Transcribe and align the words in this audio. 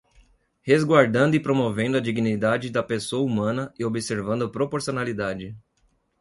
resguardando 0.63 1.35
e 1.35 1.39
promovendo 1.39 1.95
a 1.95 1.99
dignidade 1.99 2.71
da 2.71 2.81
pessoa 2.81 3.23
humana 3.23 3.71
e 3.77 3.85
observando 3.85 4.41
a 4.43 4.49
proporcionalidade 4.49 5.55